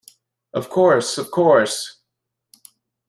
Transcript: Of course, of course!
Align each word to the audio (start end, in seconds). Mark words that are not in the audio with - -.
Of 0.55 0.71
course, 0.71 1.19
of 1.19 1.29
course! 1.29 1.97